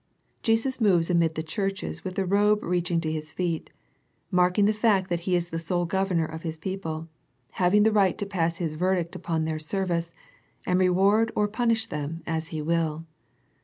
[0.41, 3.69] Jesus moves amid the churches with the robe reaching to His feet,
[4.31, 7.07] marking the fact that He is the sole Governor of His people,
[7.51, 10.11] having the right to pass His verdict upon their service,
[10.65, 13.05] and reward or punish them as He will.